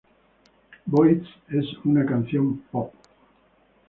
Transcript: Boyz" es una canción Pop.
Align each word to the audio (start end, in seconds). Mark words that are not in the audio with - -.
Boyz" 0.87 1.27
es 1.49 1.63
una 1.85 2.03
canción 2.07 2.63
Pop. 2.71 2.91